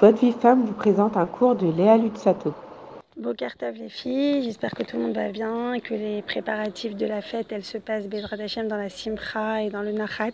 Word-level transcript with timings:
Votre 0.00 0.18
Vie 0.18 0.32
Femme 0.32 0.64
vous 0.64 0.72
présente 0.72 1.16
un 1.16 1.26
cours 1.26 1.54
de 1.54 1.70
Léa 1.70 1.96
Lutsato. 1.96 2.54
Bokartov 3.16 3.76
les 3.76 3.88
filles, 3.88 4.42
j'espère 4.42 4.72
que 4.72 4.82
tout 4.82 4.96
le 4.96 5.04
monde 5.04 5.14
va 5.14 5.28
bien, 5.28 5.78
que 5.78 5.94
les 5.94 6.22
préparatifs 6.22 6.96
de 6.96 7.06
la 7.06 7.22
fête, 7.22 7.52
elles 7.52 7.64
se 7.64 7.78
passent 7.78 8.08
Bezrat 8.08 8.36
dans 8.64 8.76
la 8.76 8.88
Simcha 8.88 9.62
et 9.62 9.70
dans 9.70 9.82
le 9.82 9.92
Nachat. 9.92 10.32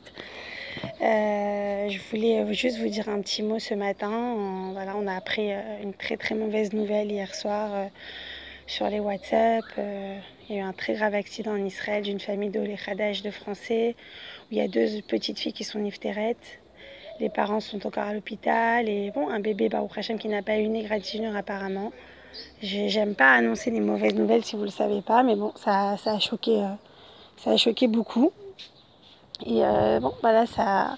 Euh, 1.02 1.88
je 1.88 1.98
voulais 2.10 2.52
juste 2.54 2.78
vous 2.78 2.88
dire 2.88 3.08
un 3.08 3.20
petit 3.20 3.42
mot 3.42 3.58
ce 3.58 3.74
matin. 3.74 4.70
voilà, 4.72 4.94
on 4.96 5.06
a 5.06 5.14
appris 5.14 5.52
euh, 5.52 5.60
une 5.82 5.92
très 5.92 6.16
très 6.16 6.34
mauvaise 6.34 6.72
nouvelle 6.72 7.10
hier 7.10 7.34
soir 7.34 7.70
euh, 7.72 7.84
sur 8.66 8.88
les 8.88 9.00
WhatsApp. 9.00 9.64
il 9.76 10.56
y 10.56 10.58
a 10.58 10.62
eu 10.62 10.64
un 10.64 10.72
très 10.72 10.94
grave 10.94 11.14
accident 11.14 11.52
en 11.52 11.64
Israël 11.64 12.02
d'une 12.02 12.20
famille 12.20 12.50
de 12.50 12.60
de 12.60 13.30
Français 13.30 13.96
où 14.44 14.52
il 14.52 14.58
y 14.58 14.60
a 14.60 14.68
deux 14.68 15.02
petites 15.08 15.38
filles 15.38 15.52
qui 15.52 15.64
sont 15.64 15.78
nifterettes. 15.78 16.60
Les 17.20 17.28
parents 17.28 17.58
sont 17.58 17.84
encore 17.84 18.04
à 18.04 18.14
l'hôpital 18.14 18.88
et 18.88 19.10
bon, 19.10 19.28
un 19.28 19.40
bébé 19.40 19.68
Baruch 19.68 19.98
Hashem 19.98 20.18
qui 20.18 20.28
n'a 20.28 20.42
pas 20.42 20.56
eu 20.56 20.62
une 20.62 20.76
égratignure 20.76 21.34
apparemment. 21.34 21.90
J'aime 22.62 23.16
pas 23.16 23.32
annoncer 23.32 23.70
les 23.70 23.80
mauvaises 23.80 24.14
nouvelles 24.14 24.44
si 24.44 24.54
vous 24.54 24.62
le 24.62 24.70
savez 24.70 25.02
pas, 25.02 25.24
mais 25.24 25.34
bon, 25.34 25.52
ça, 25.56 25.96
ça 25.96 26.12
a 26.12 26.18
choqué, 26.20 26.62
euh, 26.62 26.68
ça 27.36 27.50
a 27.50 27.56
choqué 27.56 27.88
beaucoup. 27.88 28.30
Et 29.44 29.64
euh, 29.64 29.98
bon, 29.98 30.12
voilà, 30.20 30.46
ça, 30.46 30.96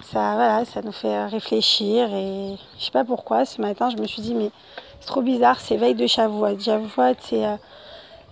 ça, 0.00 0.64
ça 0.64 0.82
nous 0.82 0.92
fait 0.92 1.26
réfléchir 1.26 2.12
et 2.12 2.56
je 2.78 2.84
sais 2.84 2.90
pas 2.90 3.04
pourquoi. 3.04 3.44
Ce 3.44 3.60
matin, 3.60 3.90
je 3.90 3.96
me 3.96 4.08
suis 4.08 4.22
dit 4.22 4.34
mais 4.34 4.50
c'est 4.98 5.06
trop 5.06 5.22
bizarre, 5.22 5.60
c'est 5.60 5.76
veille 5.76 5.94
de 5.94 6.06
Shavuot. 6.08 6.58
Shavuot, 6.58 7.14
euh, 7.32 7.56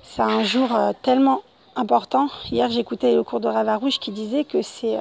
c'est 0.02 0.22
un 0.22 0.42
jour 0.42 0.76
tellement 1.02 1.42
important. 1.78 2.28
Hier, 2.50 2.68
j'écoutais 2.70 3.14
le 3.14 3.22
cours 3.22 3.40
de 3.40 3.48
Ravarouche 3.48 4.00
qui 4.00 4.10
disait 4.10 4.44
que 4.44 4.62
c'est 4.62 4.96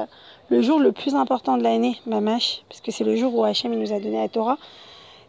le 0.49 0.62
jour 0.62 0.80
le 0.80 0.91
plus 0.91 1.16
important 1.16 1.58
de 1.58 1.63
l'année, 1.63 2.00
Mamash, 2.05 2.62
parce 2.70 2.81
que 2.81 2.91
c'est 2.91 3.03
le 3.03 3.16
jour 3.16 3.36
où 3.36 3.44
Hachem 3.44 3.73
nous 3.73 3.91
a 3.91 4.00
donné 4.00 4.17
la 4.17 4.30
Torah. 4.30 4.58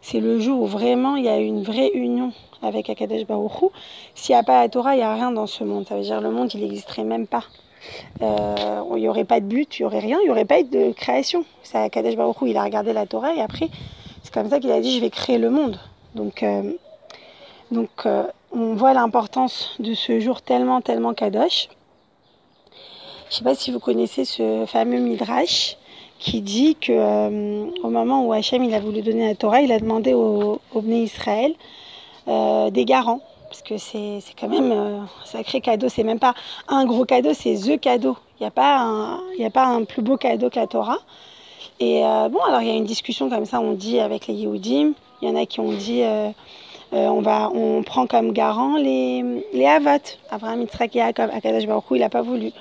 C'est 0.01 0.19
le 0.19 0.39
jour 0.39 0.61
où 0.61 0.65
vraiment 0.65 1.15
il 1.15 1.25
y 1.25 1.27
a 1.27 1.37
une 1.37 1.63
vraie 1.63 1.91
union 1.93 2.31
avec 2.61 2.89
Akadosh 2.89 3.25
Baruch 3.25 3.71
S'il 4.15 4.33
n'y 4.33 4.39
a 4.39 4.43
pas 4.43 4.61
la 4.61 4.69
Torah, 4.69 4.95
il 4.95 4.99
n'y 4.99 5.03
a 5.03 5.13
rien 5.13 5.31
dans 5.31 5.47
ce 5.47 5.63
monde. 5.63 5.87
Ça 5.87 5.95
veut 5.95 6.03
dire 6.03 6.21
le 6.21 6.31
monde, 6.31 6.53
il 6.53 6.61
n'existerait 6.61 7.03
même 7.03 7.27
pas. 7.27 7.43
Euh, 8.21 8.81
il 8.95 9.01
n'y 9.01 9.09
aurait 9.09 9.25
pas 9.25 9.39
de 9.39 9.45
but, 9.45 9.79
il 9.79 9.81
n'y 9.81 9.85
aurait 9.87 9.99
rien, 9.99 10.19
il 10.21 10.25
n'y 10.25 10.29
aurait 10.29 10.45
pas 10.45 10.61
de 10.63 10.91
création. 10.93 11.43
C'est 11.63 11.77
Akadosh 11.77 12.15
Baruch 12.15 12.37
il 12.43 12.55
a 12.55 12.63
regardé 12.63 12.93
la 12.93 13.05
Torah 13.05 13.33
et 13.33 13.41
après, 13.41 13.69
c'est 14.23 14.33
comme 14.33 14.49
ça 14.49 14.59
qu'il 14.59 14.71
a 14.71 14.79
dit 14.79 14.95
je 14.95 15.01
vais 15.01 15.09
créer 15.09 15.37
le 15.37 15.49
monde. 15.49 15.79
Donc, 16.15 16.43
euh, 16.43 16.71
donc 17.71 17.89
euh, 18.05 18.23
on 18.51 18.73
voit 18.75 18.93
l'importance 18.93 19.75
de 19.79 19.93
ce 19.93 20.19
jour 20.19 20.41
tellement, 20.41 20.81
tellement 20.81 21.13
Kadosh. 21.13 21.69
Je 23.29 23.35
ne 23.35 23.37
sais 23.37 23.43
pas 23.43 23.55
si 23.55 23.71
vous 23.71 23.79
connaissez 23.79 24.25
ce 24.25 24.65
fameux 24.65 24.99
Midrash 24.99 25.77
qui 26.17 26.41
dit 26.41 26.75
que 26.75 26.91
euh, 26.91 27.69
au 27.83 27.89
moment 27.89 28.25
où 28.25 28.33
Hachem 28.33 28.63
il 28.63 28.73
a 28.73 28.79
voulu 28.79 29.01
donner 29.01 29.27
la 29.27 29.35
Torah, 29.35 29.61
il 29.61 29.71
a 29.71 29.79
demandé 29.79 30.13
au, 30.13 30.59
au 30.73 30.81
Israël 30.81 31.53
euh, 32.27 32.69
des 32.69 32.85
garants. 32.85 33.21
Parce 33.49 33.63
que 33.63 33.77
c'est 33.77 34.21
quand 34.39 34.47
même 34.47 34.71
euh, 34.71 34.99
un 34.99 35.25
sacré 35.25 35.59
cadeau. 35.61 35.89
C'est 35.89 36.03
même 36.03 36.19
pas 36.19 36.35
un 36.67 36.85
gros 36.85 37.05
cadeau, 37.05 37.33
c'est 37.33 37.55
THE 37.55 37.79
cadeau. 37.79 38.17
Il 38.39 38.43
n'y 38.43 38.47
a, 38.47 38.51
pas 38.51 38.77
un, 38.79 39.15
a 39.15 39.49
pas 39.51 39.65
un 39.65 39.83
plus 39.85 40.01
beau 40.01 40.17
cadeau 40.17 40.49
que 40.49 40.59
la 40.59 40.67
Torah. 40.67 40.99
Et 41.79 42.01
bon, 42.01 42.39
alors 42.47 42.61
il 42.61 42.67
y 42.67 42.71
a 42.71 42.75
une 42.75 42.83
discussion 42.85 43.29
comme 43.29 43.45
ça, 43.45 43.61
on 43.61 43.73
dit 43.73 43.99
avec 43.99 44.27
les 44.27 44.33
Yehudim. 44.33 44.93
Il 45.21 45.27
y 45.27 45.31
en 45.31 45.35
a 45.35 45.45
qui 45.45 45.59
ont 45.61 45.71
dit 45.71 46.03
on, 46.91 47.21
va, 47.21 47.51
on 47.53 47.83
prend 47.83 48.07
comme 48.07 48.31
garant 48.31 48.77
les, 48.77 49.23
les 49.53 49.65
Avat. 49.65 49.99
Abraham, 50.29 50.61
Yitzhak 50.61 50.93
Jacob. 50.93 51.29
Akadash 51.33 51.65
Baruch 51.65 51.85
il 51.91 51.99
n'a 51.99 52.09
pas 52.09 52.21
voulu. 52.21 52.51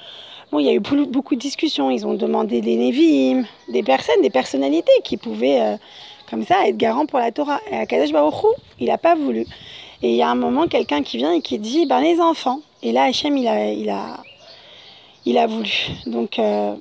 Bon, 0.51 0.59
il 0.59 0.67
y 0.67 0.69
a 0.69 0.73
eu 0.73 0.81
beaucoup 0.81 1.34
de 1.34 1.41
discussions. 1.41 1.91
Ils 1.91 2.07
ont 2.07 2.15
demandé 2.15 2.61
des 2.61 2.77
Nevi'im, 2.77 3.45
des 3.69 3.83
personnes, 3.83 4.21
des 4.23 4.31
personnalités 4.31 4.93
qui 5.05 5.17
pouvaient, 5.17 5.61
euh, 5.61 5.77
comme 6.31 6.45
ça, 6.45 6.67
être 6.67 6.77
garants 6.77 7.06
pour 7.06 7.19
la 7.19 7.33
Torah. 7.33 7.61
Et 7.71 8.12
Baruch 8.12 8.34
il 8.81 8.87
n'a 8.87 8.99
pas 8.99 9.15
voulu. 9.15 9.47
Et 10.03 10.11
il 10.11 10.17
y 10.17 10.23
a 10.23 10.29
un 10.29 10.34
moment, 10.34 10.67
quelqu'un 10.69 11.03
qui 11.03 11.17
vient 11.17 11.33
et 11.33 11.41
qui 11.41 11.59
dit, 11.59 11.87
ben 11.87 12.01
les 12.01 12.21
enfants. 12.21 12.61
Et 12.83 12.93
là, 12.93 13.05
Hachem, 13.05 13.37
il 13.37 13.49
a, 13.49 13.73
il 13.73 13.91
a, 13.91 14.21
il 15.25 15.37
a 15.38 15.47
voulu. 15.47 15.88
Donc, 16.06 16.38
euh, 16.38 16.75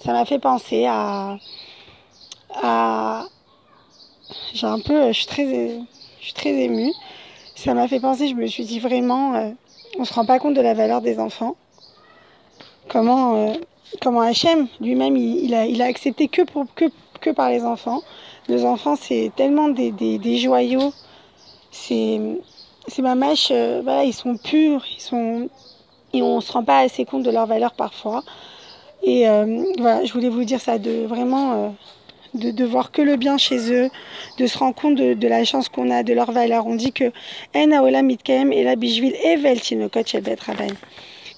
ça 0.00 0.12
m'a 0.12 0.24
fait 0.24 0.38
penser 0.38 0.84
à, 0.86 1.38
à 2.62 3.26
j'ai 4.54 4.66
un 4.66 4.80
peu, 4.80 5.08
je 5.08 5.12
suis 5.12 5.26
très, 5.26 5.78
suis 6.26 6.34
très 6.34 6.50
émue. 6.50 6.92
Ça 7.54 7.72
m'a 7.72 7.88
fait 7.88 8.00
penser, 8.00 8.28
je 8.28 8.34
me 8.34 8.46
suis 8.46 8.64
dit 8.64 8.80
vraiment, 8.80 9.34
euh, 9.34 9.50
on 9.98 10.04
se 10.04 10.12
rend 10.12 10.26
pas 10.26 10.38
compte 10.38 10.54
de 10.54 10.60
la 10.60 10.74
valeur 10.74 11.00
des 11.00 11.18
enfants 11.18 11.56
comment, 12.88 13.36
euh, 13.36 13.54
comment 14.02 14.20
Hachem 14.20 14.68
lui-même 14.80 15.16
il, 15.16 15.54
a, 15.54 15.84
accepté 15.84 16.28
que, 16.28 16.42
pour, 16.42 16.66
que, 16.74 16.86
que 17.20 17.30
par 17.30 17.50
les 17.50 17.64
enfants. 17.64 18.02
Les 18.48 18.64
enfants, 18.64 18.96
c'est 18.96 19.30
tellement 19.36 19.68
des, 19.68 20.38
joyaux. 20.38 20.92
C'est, 21.70 22.20
ma 22.98 23.14
mâche, 23.14 23.48
euh, 23.50 23.80
voilà, 23.82 24.04
ils 24.04 24.12
sont 24.12 24.36
purs, 24.36 24.84
ils 24.96 25.00
sont, 25.00 25.48
et 26.12 26.22
on 26.22 26.36
ne 26.36 26.40
se 26.40 26.52
rend 26.52 26.64
pas 26.64 26.80
assez 26.80 27.04
compte 27.04 27.22
de 27.22 27.30
leur 27.30 27.46
valeur 27.46 27.72
parfois. 27.72 28.22
Et 29.02 29.24
voilà, 29.78 30.04
je 30.04 30.12
voulais 30.12 30.28
vous 30.28 30.42
dire 30.42 30.60
ça, 30.60 30.78
de 30.78 31.06
vraiment 31.06 31.74
de, 32.36 32.64
voir 32.64 32.92
que 32.92 33.02
le 33.02 33.16
bien 33.16 33.38
chez 33.38 33.72
eux, 33.72 33.90
de 34.38 34.46
se 34.46 34.58
rendre 34.58 34.74
compte 34.74 34.94
de, 34.96 35.28
la 35.28 35.44
chance 35.44 35.68
qu'on 35.68 35.90
a, 35.90 36.02
de 36.02 36.12
leur 36.12 36.32
valeur. 36.32 36.66
On 36.66 36.74
dit 36.74 36.92
que 36.92 37.12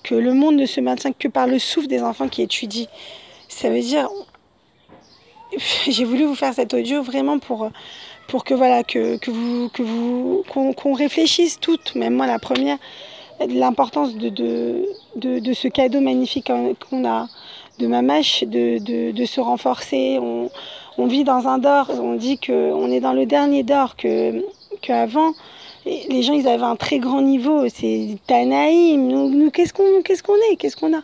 que 0.05 0.15
le 0.15 0.33
monde 0.33 0.57
ne 0.57 0.67
se 0.67 0.81
maintient 0.81 1.13
que 1.13 1.29
par 1.29 1.47
le 1.47 1.59
souffle 1.59 1.89
des 1.89 2.03
enfants 2.03 2.29
qui 2.29 2.43
étudient. 2.43 2.87
Ça 3.49 3.71
veut 3.71 3.81
dire, 3.81 4.09
j'ai 5.89 6.05
voulu 6.05 6.25
vous 6.25 6.35
faire 6.35 6.55
cet 6.55 6.75
audio 6.75 7.03
vraiment 7.03 7.39
pour, 7.39 7.71
pour 8.29 8.45
que 8.45 8.55
voilà 8.55 8.85
que, 8.85 9.17
que 9.17 9.31
vous 9.31 9.69
que 9.71 9.83
vous 9.83 10.45
qu'on 10.47 10.93
réfléchisse 10.93 11.59
toutes, 11.61 11.95
même 11.95 12.15
moi 12.15 12.27
la 12.27 12.39
première, 12.39 12.79
l'importance 13.47 14.15
de, 14.15 14.29
de, 14.29 15.39
de, 15.39 15.53
ce 15.53 15.69
cadeau 15.69 16.01
magnifique 16.01 16.51
qu'on 16.89 17.05
a 17.05 17.29
de 17.79 17.87
ma 17.87 18.03
mâche, 18.03 18.45
de, 18.45 18.79
de, 19.13 19.25
se 19.25 19.41
renforcer. 19.41 20.19
On, 20.99 21.07
vit 21.07 21.25
dans 21.25 21.49
un 21.49 21.59
dor, 21.59 21.91
on 22.01 22.15
dit 22.15 22.39
qu'on 22.39 22.91
est 22.91 23.01
dans 23.01 23.15
le 23.15 23.25
dernier 23.25 23.63
dor, 23.63 23.97
que 23.97 24.45
qu'avant 24.83 25.33
les 26.09 26.23
gens, 26.23 26.35
ils 26.35 26.47
avaient 26.47 26.63
un 26.63 26.77
très 26.77 26.99
grand 26.99 27.23
niveau. 27.23 27.69
C'est 27.69 28.19
Tanaïm. 28.27 29.09
Nous, 29.09 29.31
nous 29.31 29.51
qu'est-ce 29.51 29.73
qu'on 29.73 30.03
qu'est-ce 30.03 30.23
qu'on 30.23 30.37
est? 30.51 30.57
Qu'est-ce 30.57 30.77
qu'on 30.77 30.95
a? 30.95 31.03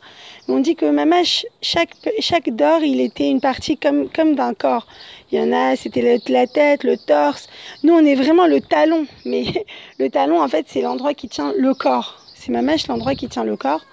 On 0.48 0.58
dit 0.58 0.76
que 0.76 0.86
Mama, 0.86 1.22
chaque, 1.62 1.90
chaque 2.20 2.50
dor, 2.50 2.82
il 2.82 3.00
était 3.00 3.30
une 3.30 3.40
partie 3.40 3.78
comme, 3.78 4.08
comme 4.10 4.34
d'un 4.34 4.54
corps. 4.54 4.86
Il 5.32 5.38
y 5.38 5.42
en 5.42 5.52
a, 5.52 5.74
c'était 5.76 6.20
la 6.28 6.46
tête, 6.46 6.84
le 6.84 6.96
torse. 6.96 7.48
Nous, 7.82 7.94
on 7.94 8.04
est 8.04 8.14
vraiment 8.14 8.46
le 8.46 8.60
talon. 8.60 9.06
Mais 9.24 9.44
le 9.98 10.10
talon, 10.10 10.40
en 10.42 10.48
fait, 10.48 10.66
c'est 10.68 10.82
l'endroit 10.82 11.14
qui 11.14 11.28
tient 11.28 11.52
le 11.56 11.72
corps. 11.74 12.18
C'est 12.34 12.52
Mamash, 12.52 12.88
l'endroit 12.88 13.14
qui 13.14 13.28
tient 13.28 13.44
le 13.44 13.56
corps. 13.56 13.84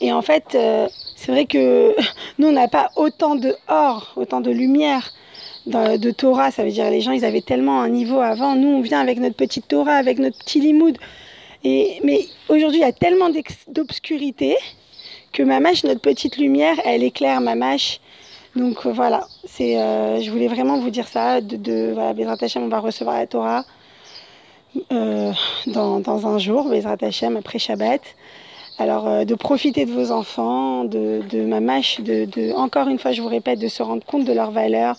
Et 0.00 0.12
en 0.12 0.22
fait, 0.22 0.54
euh, 0.54 0.86
c'est 1.28 1.32
vrai 1.32 1.44
que 1.44 1.94
nous, 2.38 2.48
on 2.48 2.52
n'a 2.52 2.68
pas 2.68 2.90
autant 2.96 3.34
de 3.34 3.54
or, 3.68 4.14
autant 4.16 4.40
de 4.40 4.50
lumière 4.50 5.12
de 5.66 6.10
Torah. 6.10 6.50
Ça 6.50 6.64
veut 6.64 6.70
dire 6.70 6.90
les 6.90 7.02
gens, 7.02 7.12
ils 7.12 7.26
avaient 7.26 7.42
tellement 7.42 7.82
un 7.82 7.90
niveau 7.90 8.22
avant. 8.22 8.54
Nous, 8.54 8.68
on 8.68 8.80
vient 8.80 9.00
avec 9.00 9.18
notre 9.18 9.36
petite 9.36 9.68
Torah, 9.68 9.96
avec 9.96 10.18
notre 10.18 10.38
petit 10.38 10.58
limoud. 10.58 10.96
Et, 11.64 12.00
mais 12.02 12.24
aujourd'hui, 12.48 12.78
il 12.78 12.80
y 12.80 12.84
a 12.84 12.92
tellement 12.92 13.28
d'obscurité 13.66 14.56
que 15.34 15.42
Mamash, 15.42 15.84
notre 15.84 16.00
petite 16.00 16.38
lumière, 16.38 16.80
elle 16.86 17.02
éclaire 17.02 17.42
Mamash. 17.42 18.00
Donc 18.56 18.86
euh, 18.86 18.92
voilà, 18.92 19.26
euh, 19.60 20.22
je 20.22 20.30
voulais 20.30 20.48
vraiment 20.48 20.78
vous 20.78 20.88
dire 20.88 21.08
ça. 21.08 21.42
De, 21.42 21.56
de 21.56 21.90
voilà, 21.92 22.14
Bezrat 22.14 22.38
Hashem, 22.40 22.62
on 22.62 22.68
va 22.68 22.80
recevoir 22.80 23.18
la 23.18 23.26
Torah 23.26 23.66
euh, 24.92 25.32
dans, 25.66 26.00
dans, 26.00 26.26
un 26.26 26.38
jour, 26.38 26.70
Bezrat 26.70 26.96
Hashem, 27.02 27.36
après 27.36 27.58
Shabbat. 27.58 28.00
Alors, 28.78 29.26
de 29.26 29.34
profiter 29.34 29.86
de 29.86 29.90
vos 29.90 30.12
enfants, 30.12 30.84
de, 30.84 31.22
de 31.28 31.40
Mamash, 31.42 32.00
de, 32.00 32.26
de, 32.26 32.52
encore 32.52 32.88
une 32.88 32.98
fois, 32.98 33.12
je 33.12 33.20
vous 33.22 33.28
répète, 33.28 33.58
de 33.58 33.68
se 33.68 33.82
rendre 33.82 34.04
compte 34.04 34.24
de 34.24 34.32
leur 34.32 34.52
valeur, 34.52 34.96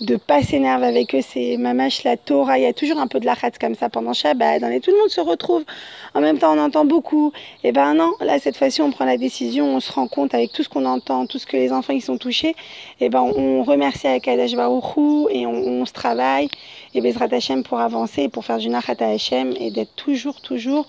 de 0.00 0.16
pas 0.16 0.42
s'énerver 0.42 0.86
avec 0.86 1.14
eux. 1.14 1.20
C'est 1.22 1.56
mamash 1.56 2.04
la 2.04 2.16
Torah. 2.16 2.58
Il 2.58 2.64
y 2.64 2.66
a 2.66 2.72
toujours 2.72 2.98
un 2.98 3.06
peu 3.06 3.20
de 3.20 3.26
la 3.26 3.36
khatz 3.36 3.58
comme 3.58 3.74
ça 3.74 3.88
pendant 3.88 4.12
Shabbat. 4.12 4.62
Et 4.62 4.80
tout 4.80 4.90
le 4.90 4.98
monde 4.98 5.08
se 5.08 5.20
retrouve. 5.20 5.64
En 6.14 6.20
même 6.20 6.38
temps, 6.38 6.54
on 6.54 6.58
entend 6.58 6.84
beaucoup. 6.84 7.32
Et 7.62 7.72
ben 7.72 7.94
non, 7.94 8.12
là, 8.20 8.38
cette 8.38 8.56
fois-ci, 8.56 8.82
on 8.82 8.90
prend 8.90 9.04
la 9.04 9.16
décision. 9.16 9.76
On 9.76 9.80
se 9.80 9.92
rend 9.92 10.08
compte 10.08 10.34
avec 10.34 10.52
tout 10.52 10.62
ce 10.62 10.68
qu'on 10.68 10.84
entend, 10.84 11.26
tout 11.26 11.38
ce 11.38 11.46
que 11.46 11.56
les 11.56 11.72
enfants 11.72 11.92
ils 11.92 12.02
sont 12.02 12.18
touchés. 12.18 12.54
Et 13.00 13.08
ben 13.08 13.20
on 13.20 13.62
remercie 13.62 14.06
Akadash 14.06 14.54
Baruchou 14.54 15.28
et 15.30 15.46
on, 15.46 15.84
se 15.86 15.92
travaille. 15.92 16.48
Et 16.94 17.00
Bezrat 17.00 17.28
Hashem 17.30 17.62
pour 17.62 17.80
avancer, 17.80 18.28
pour 18.28 18.44
faire 18.44 18.58
du 18.58 18.68
Nachat 18.68 18.96
Hashem 19.00 19.54
et 19.58 19.70
d'être 19.70 19.94
toujours, 19.96 20.40
toujours 20.40 20.86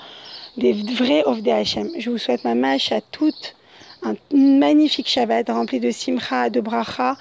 des 0.58 0.74
vrais 0.74 1.24
Ovde 1.26 1.48
Hashem. 1.48 1.90
Je 1.98 2.10
vous 2.10 2.18
souhaite 2.18 2.44
mamash 2.44 2.92
à 2.92 3.02
toutes 3.02 3.56
un 4.04 4.16
magnifique 4.34 5.08
Shabbat 5.08 5.50
rempli 5.50 5.80
de 5.80 5.92
simcha, 5.92 6.50
de 6.50 6.62
bracha 6.62 7.18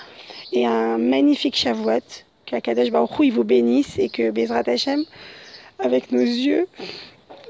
et 0.52 0.66
un 0.66 0.98
magnifique 0.98 1.56
Shavuot. 1.56 2.24
Qu'Akadosh 2.46 2.90
Baruch 2.90 3.10
il 3.22 3.32
vous 3.32 3.44
bénisse 3.44 3.98
et 3.98 4.10
que 4.10 4.30
Bezrat 4.30 4.64
Hashem, 4.66 5.04
avec 5.78 6.12
nos 6.12 6.20
yeux, 6.20 6.66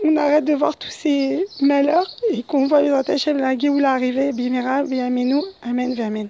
on 0.05 0.17
arrête 0.17 0.45
de 0.45 0.55
voir 0.55 0.77
tous 0.77 0.91
ces 0.91 1.45
malheurs 1.61 2.09
et 2.31 2.45
qu'on 2.45 2.69
voit 2.69 2.83
Bezrat 2.83 3.03
Hashem 3.09 3.39
la 3.39 3.59
Géoula 3.59 3.93
arriver, 3.93 4.33
Bimera, 4.33 4.85
Biamenu, 4.85 5.41
Amen, 5.63 6.01
Amen. 6.01 6.29